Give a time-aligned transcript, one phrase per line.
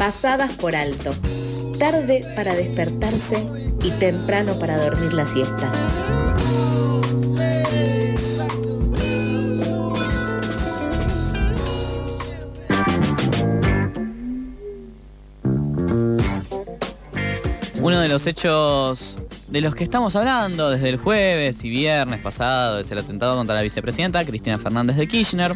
[0.00, 1.10] pasadas por alto,
[1.78, 3.44] tarde para despertarse
[3.84, 5.70] y temprano para dormir la siesta.
[17.82, 19.18] Uno de los hechos
[19.50, 23.54] de los que estamos hablando desde el jueves y viernes pasado es el atentado contra
[23.54, 25.52] la vicepresidenta Cristina Fernández de Kirchner.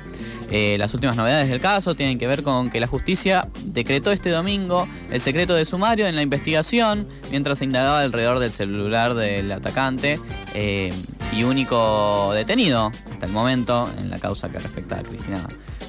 [0.51, 4.31] Eh, las últimas novedades del caso tienen que ver con que la justicia decretó este
[4.31, 9.51] domingo el secreto de sumario en la investigación mientras se indagaba alrededor del celular del
[9.53, 10.19] atacante
[10.55, 10.93] eh,
[11.33, 15.47] y único detenido hasta el momento en la causa que respecta a Cristina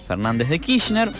[0.07, 1.11] Fernández de Kirchner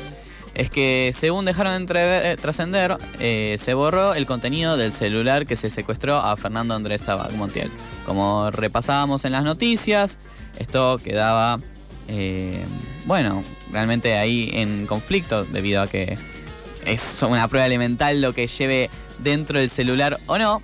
[0.56, 5.70] es que según dejaron eh, trascender, eh, se borró el contenido del celular que se
[5.70, 7.70] secuestró a Fernando Andrés Sabac Montiel.
[8.06, 10.18] Como repasábamos en las noticias,
[10.58, 11.60] esto quedaba,
[12.08, 12.64] eh,
[13.06, 16.18] bueno, realmente ahí en conflicto debido a que
[16.86, 20.62] es una prueba elemental lo que lleve dentro del celular o no.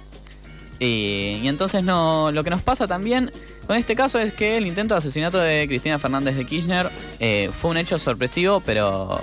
[0.80, 3.30] y entonces no, lo que nos pasa también
[3.68, 6.90] con este caso es que el intento de asesinato de Cristina Fernández de Kirchner
[7.52, 9.22] fue un hecho sorpresivo, pero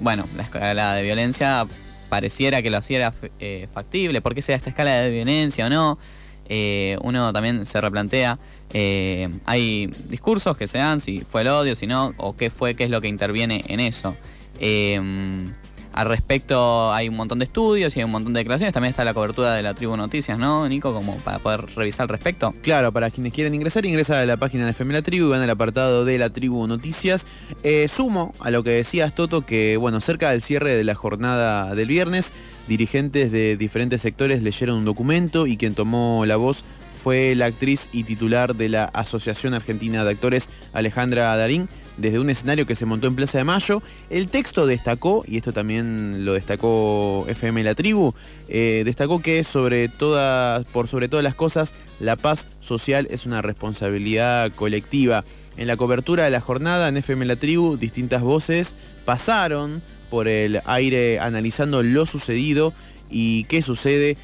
[0.00, 1.66] bueno, la escala de violencia
[2.08, 5.98] pareciera que lo hacía eh, factible, ¿por qué esta escala de violencia o no?
[6.50, 8.38] Eh, uno también se replantea,
[8.72, 12.74] eh, hay discursos que se dan, si fue el odio, si no, o qué fue,
[12.74, 14.16] qué es lo que interviene en eso.
[15.98, 18.72] Al respecto hay un montón de estudios y hay un montón de declaraciones.
[18.72, 20.94] También está la cobertura de la Tribu Noticias, ¿no, Nico?
[20.94, 22.54] Como para poder revisar al respecto.
[22.62, 25.40] Claro, para quienes quieren ingresar, ingresa a la página de FM La Tribu y van
[25.40, 27.26] al apartado de la Tribu Noticias.
[27.64, 31.74] Eh, sumo a lo que decías, Toto, que bueno, cerca del cierre de la jornada
[31.74, 32.30] del viernes,
[32.68, 36.62] dirigentes de diferentes sectores leyeron un documento y quien tomó la voz
[36.94, 42.30] fue la actriz y titular de la Asociación Argentina de Actores, Alejandra Darín, desde un
[42.30, 43.82] escenario que se montó en Plaza de Mayo.
[44.08, 48.14] El texto destacó, y esto también lo destacó FM La Tribu,
[48.48, 54.52] eh, destacó que sobre por sobre todas las cosas, la paz social es una responsabilidad
[54.54, 55.24] colectiva.
[55.56, 60.62] En la cobertura de la jornada en FM La Tribu, distintas voces pasaron por el
[60.64, 62.72] aire analizando lo sucedido
[63.10, 64.16] y qué sucede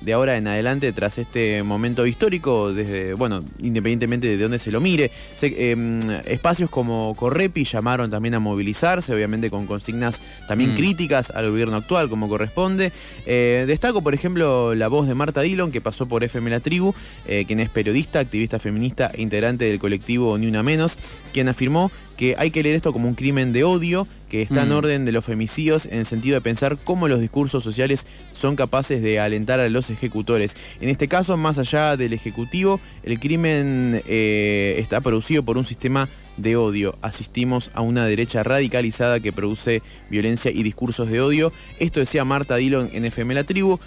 [0.00, 4.80] de ahora en adelante tras este momento histórico, desde, bueno, independientemente de dónde se lo
[4.80, 5.10] mire.
[5.42, 10.74] Em, espacios como Correpi llamaron también a movilizarse, obviamente con consignas también mm.
[10.74, 12.92] críticas al gobierno actual, como corresponde.
[13.26, 16.94] Eh, destaco, por ejemplo, la voz de Marta Dillon, que pasó por FM La Tribu,
[17.26, 20.98] eh, quien es periodista, activista feminista e integrante del colectivo Ni Una Menos,
[21.32, 24.70] quien afirmó que hay que leer esto como un crimen de odio que está en
[24.70, 24.72] mm.
[24.72, 29.02] orden de los femicidios en el sentido de pensar cómo los discursos sociales son capaces
[29.02, 30.56] de alentar a los ejecutores.
[30.80, 36.08] En este caso, más allá del ejecutivo, el crimen eh, está producido por un sistema
[36.38, 36.96] de odio.
[37.02, 41.52] Asistimos a una derecha radicalizada que produce violencia y discursos de odio.
[41.78, 43.78] Esto decía Marta Dillon en FM La Tribu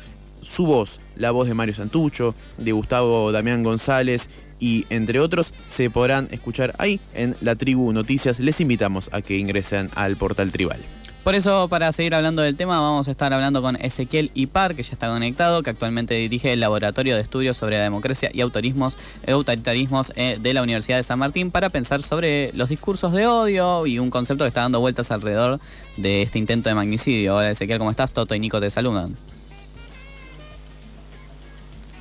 [0.43, 4.29] su voz, la voz de Mario Santucho, de Gustavo Damián González
[4.63, 8.39] y entre otros se podrán escuchar ahí en la Tribu Noticias.
[8.39, 10.79] Les invitamos a que ingresen al portal tribal.
[11.25, 14.83] Por eso, para seguir hablando del tema, vamos a estar hablando con Ezequiel Ipar, que
[14.83, 18.97] ya está conectado, que actualmente dirige el Laboratorio de Estudios sobre la Democracia y Autorismos,
[19.27, 23.85] Autoritarismos eh, de la Universidad de San Martín, para pensar sobre los discursos de odio
[23.85, 25.59] y un concepto que está dando vueltas alrededor
[25.97, 27.35] de este intento de magnicidio.
[27.35, 28.13] Hola Ezequiel, ¿cómo estás?
[28.13, 29.15] Toto y Nico te saludan.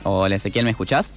[0.05, 1.15] Hola Ezequiel, ¿me escuchás?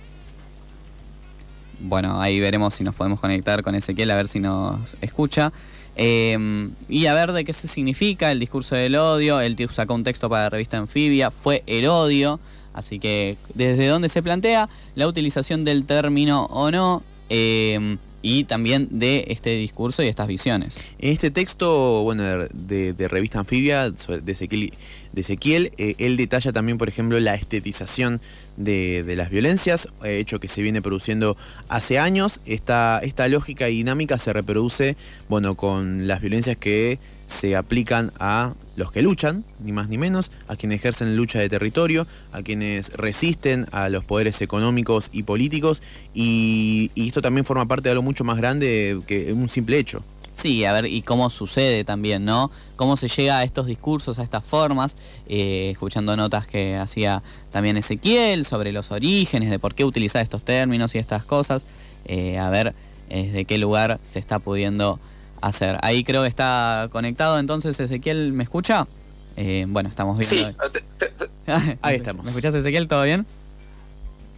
[1.88, 5.53] Bueno, ahí veremos si nos podemos conectar con Ezequiel, a ver si nos escucha.
[5.96, 9.40] Em, y a ver de qué se significa el discurso del odio.
[9.40, 12.40] Él sacó un texto para la revista Anfibia, fue el odio.
[12.73, 17.03] Así que desde dónde se plantea la utilización del término o no.
[17.29, 20.75] Em, y también de este discurso y estas visiones.
[20.97, 24.74] En este texto, bueno, de, revista anfibia, de Ezequiel,
[25.13, 28.19] de Ezequiel eh, él detalla también, por ejemplo, la estetización
[28.58, 31.38] de, las violencias, eh, hecho que se viene produciendo
[31.69, 32.41] hace años.
[32.47, 34.97] Esta, esta lógica y dinámica se reproduce,
[35.30, 36.97] bueno, con las violencias que
[37.28, 41.49] se aplican a los que luchan, ni más ni menos, a quienes ejercen lucha de
[41.49, 45.82] territorio, a quienes resisten a los poderes económicos y políticos,
[46.14, 50.02] y, esto también forma parte de algo mucho más grande que un simple hecho.
[50.32, 52.50] Sí, a ver, y cómo sucede también, ¿no?
[52.78, 54.96] Cómo se llega a estos discursos, a estas formas,
[55.28, 57.22] eh, escuchando notas que hacía
[57.52, 61.66] también Ezequiel sobre los orígenes, de por qué utilizar estos términos y estas cosas,
[62.06, 62.73] eh, a ver
[63.09, 64.97] desde qué lugar se está pudiendo
[65.41, 65.78] hacer.
[65.82, 68.88] Ahí creo que está conectado, entonces Ezequiel, ¿me escucha?
[69.35, 70.53] Eh, bueno, estamos viendo.
[70.53, 71.09] Sí,
[71.82, 72.23] ahí estamos.
[72.23, 72.88] ¿Me escuchás Ezequiel?
[72.88, 73.26] ¿Todo bien?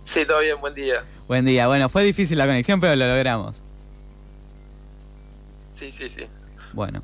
[0.08, 1.04] Sí, todo bien, buen día.
[1.28, 3.62] Buen día, bueno, fue difícil la conexión, pero lo logramos.
[5.68, 6.24] Sí, sí, sí.
[6.72, 7.04] Bueno.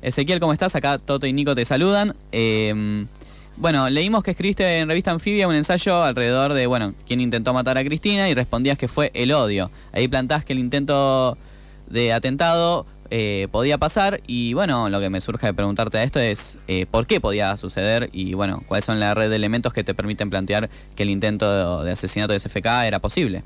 [0.00, 0.74] Ezequiel, ¿cómo estás?
[0.74, 2.16] Acá Toto y Nico te saludan.
[2.32, 3.04] Eh,
[3.58, 7.76] bueno, leímos que escribiste en Revista Anfibia un ensayo alrededor de, bueno, quién intentó matar
[7.76, 9.70] a Cristina y respondías que fue el odio.
[9.92, 11.36] Ahí plantás que el intento
[11.90, 16.20] de atentado eh, podía pasar y, bueno, lo que me surge de preguntarte a esto
[16.20, 19.82] es eh, por qué podía suceder y, bueno, cuáles son la red de elementos que
[19.82, 23.44] te permiten plantear que el intento de asesinato de SFK era posible.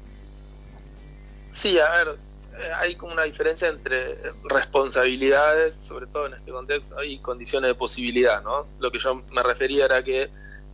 [1.50, 2.18] Sí, a ver,
[2.60, 4.16] eh, hay como una diferencia entre
[4.50, 8.66] responsabilidades, sobre todo en este contexto, y condiciones de posibilidad, ¿no?
[8.80, 10.28] Lo que yo me refería era que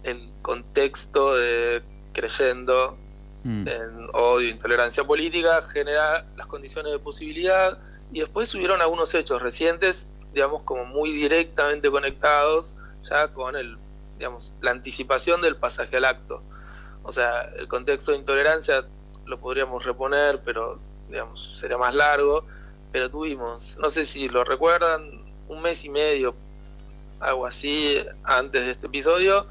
[0.04, 1.82] el contexto de
[2.14, 2.96] creyendo
[3.44, 3.68] mm.
[3.68, 7.78] en odio, intolerancia política, genera las condiciones de posibilidad
[8.12, 13.78] y después hubieron algunos hechos recientes, digamos, como muy directamente conectados ya con el,
[14.18, 16.42] digamos, la anticipación del pasaje al acto.
[17.02, 18.86] O sea, el contexto de intolerancia
[19.26, 20.78] lo podríamos reponer, pero
[21.08, 22.44] digamos, sería más largo,
[22.92, 26.34] pero tuvimos, no sé si lo recuerdan, un mes y medio,
[27.20, 29.46] algo así, antes de este episodio,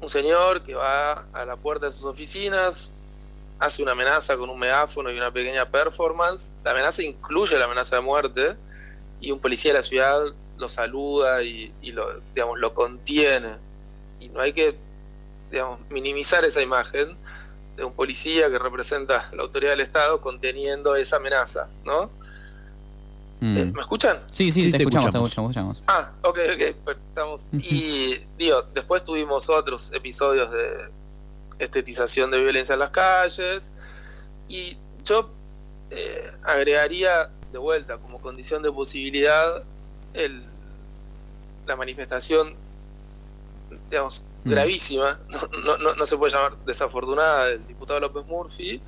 [0.00, 2.93] un señor que va a la puerta de sus oficinas,
[3.58, 7.96] hace una amenaza con un megáfono y una pequeña performance, la amenaza incluye la amenaza
[7.96, 8.56] de muerte,
[9.20, 10.18] y un policía de la ciudad
[10.58, 13.56] lo saluda y, lo, digamos, lo contiene.
[14.20, 14.76] Y no hay que
[15.50, 17.16] digamos, minimizar esa imagen,
[17.76, 22.10] de un policía que representa la autoridad del Estado conteniendo esa amenaza, ¿no?
[23.40, 23.56] Mm.
[23.56, 24.20] Eh, ¿Me escuchan?
[24.30, 27.48] Sí, sí, te, escuchamos, te, escuchamos, Ah, ok, ok, estamos.
[27.52, 30.88] Y digo, después tuvimos otros episodios de
[31.58, 33.72] estetización de violencia en las calles
[34.48, 35.30] y yo
[35.90, 39.62] eh, agregaría de vuelta como condición de posibilidad
[40.14, 40.42] el,
[41.66, 42.56] la manifestación
[43.90, 44.50] digamos, mm.
[44.50, 45.20] gravísima,
[45.64, 48.80] no, no, no, se puede llamar desafortunada, del diputado López Murphy.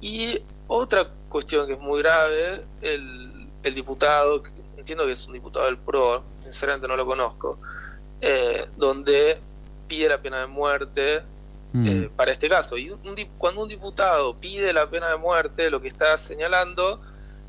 [0.00, 4.42] Y otra cuestión que es muy grave, el, el diputado,
[4.76, 7.58] entiendo que es un diputado del PRO, sinceramente no lo conozco,
[8.20, 9.40] eh, donde
[9.86, 11.22] pide la pena de muerte
[11.72, 11.86] mm.
[11.86, 12.76] eh, para este caso.
[12.76, 13.00] Y un,
[13.38, 17.00] cuando un diputado pide la pena de muerte, lo que está señalando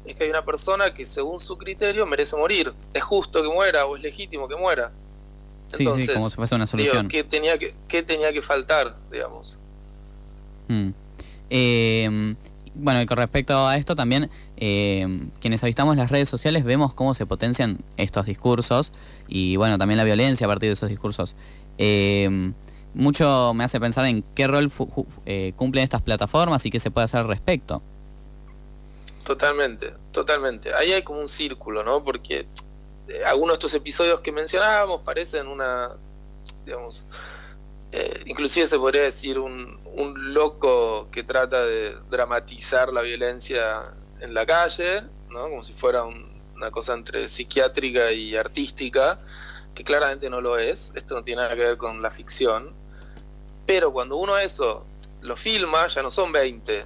[0.05, 2.73] es que hay una persona que según su criterio merece morir.
[2.93, 4.91] Es justo que muera o es legítimo que muera.
[5.77, 7.07] Entonces, sí, como si fuese una solución.
[7.07, 9.57] ¿qué, tenía que, ¿Qué tenía que faltar, digamos?
[10.67, 10.89] Mm.
[11.49, 12.35] Em,
[12.75, 17.13] bueno, y con respecto a esto también, em, quienes avistamos las redes sociales vemos cómo
[17.13, 18.91] se potencian estos discursos
[19.27, 21.35] y bueno, también la violencia a partir de esos discursos.
[21.77, 22.53] Em,
[22.93, 24.71] mucho me hace pensar en qué rol
[25.25, 27.81] eh, cumplen estas plataformas y qué se puede hacer al respecto.
[29.23, 30.73] Totalmente, totalmente.
[30.73, 32.03] Ahí hay como un círculo, ¿no?
[32.03, 32.47] Porque
[33.25, 35.91] algunos de estos episodios que mencionábamos parecen una,
[36.65, 37.05] digamos,
[37.91, 44.33] eh, inclusive se podría decir un, un, loco que trata de dramatizar la violencia en
[44.33, 45.49] la calle, ¿no?
[45.49, 49.19] como si fuera una cosa entre psiquiátrica y artística,
[49.79, 52.73] que claramente no lo es, esto no tiene nada que ver con la ficción,
[53.65, 54.85] pero cuando uno eso
[55.21, 56.83] lo filma, ya no son 20,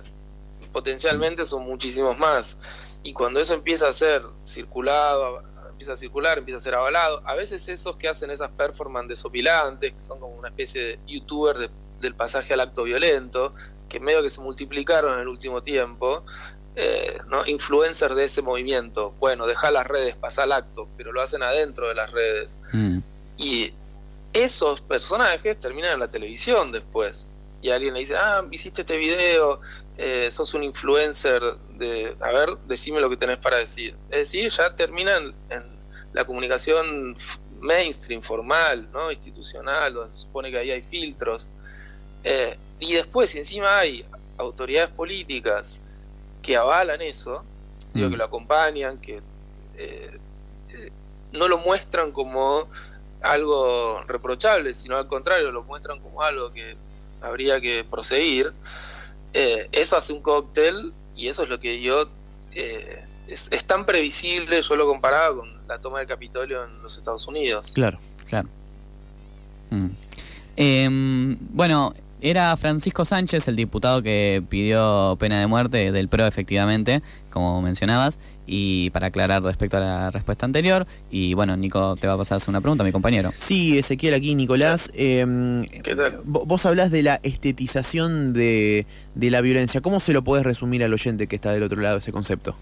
[0.71, 2.59] potencialmente son muchísimos más,
[3.01, 5.41] y cuando eso empieza a ser circulado,
[5.71, 7.23] empieza a circular, empieza a ser avalado.
[7.25, 11.71] A veces esos que hacen esas performances desopilantes, que son como una especie de youtuber
[11.99, 13.55] del pasaje al acto violento,
[13.89, 16.23] que medio que se multiplicaron en el último tiempo,
[16.75, 17.45] eh, ¿no?
[17.45, 19.13] influencers de ese movimiento.
[19.19, 22.59] Bueno, deja las redes, pasa al acto, pero lo hacen adentro de las redes.
[22.71, 22.99] Mm.
[23.37, 23.73] Y
[24.33, 27.27] esos personajes terminan en la televisión después.
[27.61, 29.61] Y alguien le dice, ah, hiciste este video,
[29.97, 31.41] eh, sos un influencer
[31.77, 33.95] de, a ver, decime lo que tenés para decir.
[34.09, 35.63] Es decir, ya terminan en
[36.11, 37.15] la comunicación
[37.59, 39.11] mainstream, formal, ¿no?
[39.11, 41.49] institucional, donde se supone que ahí hay filtros.
[42.23, 44.03] Eh, y después, encima hay
[44.37, 45.79] autoridades políticas
[46.43, 47.43] que avalan eso,
[47.93, 48.19] digo, que mm.
[48.19, 49.23] lo acompañan, que
[49.77, 50.19] eh,
[50.69, 50.91] eh,
[51.31, 52.67] no lo muestran como
[53.23, 56.75] algo reprochable, sino al contrario, lo muestran como algo que
[57.21, 58.53] habría que proseguir,
[59.33, 62.07] eso hace un cóctel y eso es lo que yo...
[63.25, 67.25] Es, es, tan previsible, yo lo comparaba con la toma del Capitolio en los Estados
[67.25, 67.71] Unidos.
[67.73, 67.97] Claro,
[68.27, 68.49] claro.
[69.69, 69.89] Mm.
[70.55, 77.03] Em, bueno, era Francisco Sánchez, el diputado que pidió pena de muerte del PRO, efectivamente,
[77.29, 82.13] como mencionabas, y para aclarar respecto a la respuesta anterior, y bueno, Nico te va
[82.13, 83.31] a pasar a hacer una pregunta, mi compañero.
[83.35, 84.89] Sí, Ezequiel aquí, Nicolás.
[84.95, 85.25] Eh,
[86.23, 89.81] vos hablás de la estetización de, de la violencia.
[89.81, 92.55] ¿Cómo se lo podés resumir al oyente que está del otro lado de ese concepto?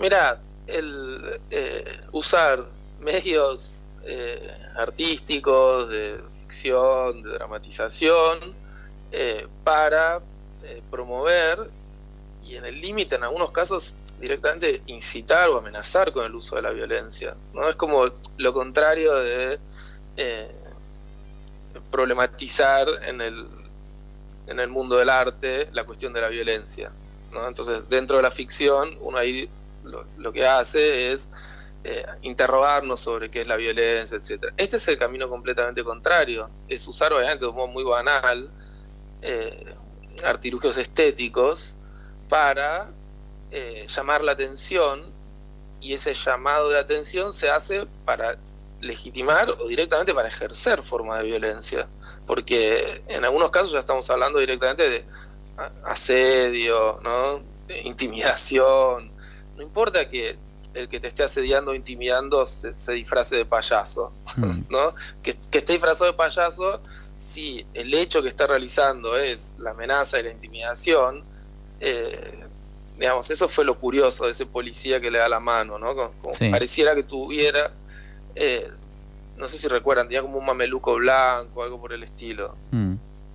[0.00, 2.64] Mira, el eh, usar
[3.02, 8.54] medios eh, artísticos, de ficción, de dramatización,
[9.12, 10.20] eh, para
[10.90, 11.70] promover
[12.46, 16.62] y en el límite, en algunos casos, directamente incitar o amenazar con el uso de
[16.62, 17.34] la violencia.
[17.52, 17.68] ¿no?
[17.68, 18.04] Es como
[18.38, 19.58] lo contrario de
[20.16, 20.50] eh,
[21.90, 23.46] problematizar en el,
[24.46, 26.90] en el mundo del arte la cuestión de la violencia.
[27.32, 27.46] ¿no?
[27.48, 29.48] Entonces, dentro de la ficción, uno ahí
[29.84, 31.30] lo, que hace es
[31.88, 34.46] eh, interrogarnos sobre qué es la violencia, etc.
[34.56, 36.50] Este es el camino completamente contrario.
[36.66, 38.50] Es usar, obviamente, de un modo muy banal,
[39.22, 39.72] eh,
[40.24, 41.76] artilugios estéticos
[42.28, 42.90] para
[43.52, 45.00] eh, llamar la atención
[45.80, 48.36] y ese llamado de atención se hace para
[48.80, 51.86] legitimar o directamente para ejercer forma de violencia.
[52.26, 55.04] Porque en algunos casos ya estamos hablando directamente de
[55.84, 57.44] asedio, ¿no?
[57.84, 59.12] intimidación.
[59.56, 60.36] No importa que
[60.76, 64.60] el que te esté asediando o intimidando se, disfrace de payaso, mm.
[64.70, 64.94] ¿no?
[65.22, 66.80] Que, que, esté disfrazado de payaso
[67.16, 71.24] si el hecho que está realizando es la amenaza y la intimidación,
[71.80, 72.44] eh,
[72.98, 75.94] digamos, eso fue lo curioso de ese policía que le da la mano, ¿no?
[75.94, 77.72] Como, pareciera que tuviera,
[78.34, 78.70] eh,
[79.36, 82.54] no sé si recuerdan, tenía como un mameluco blanco, algo por el estilo.
[82.70, 82.94] Mm,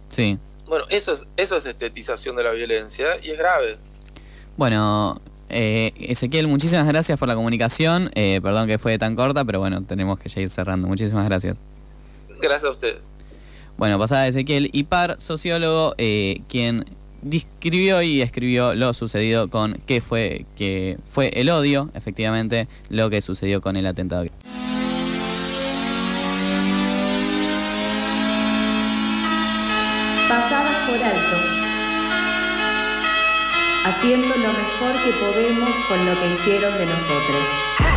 [0.09, 0.37] sí.
[0.67, 3.77] Bueno, eso es, eso es estetización de la violencia y es grave.
[4.57, 5.19] Bueno,
[5.51, 8.09] eh, Ezequiel, muchísimas gracias por la comunicación.
[8.13, 10.87] perdón que fue tan corta, pero bueno, tenemos que ya ir cerrando.
[10.87, 11.61] Muchísimas gracias.
[12.41, 13.15] Gracias a ustedes.
[13.77, 16.85] Bueno, pasada Ezequiel Ipar, sociólogo, eh, quien
[17.21, 23.21] describió y escribió lo sucedido con qué fue, que fue el odio, efectivamente, lo que
[23.21, 24.25] sucedió con el atentado.
[30.29, 31.50] Pasadas por alto,
[33.91, 37.90] haciendo lo mejor que podemos con lo que hicieron de nosotros.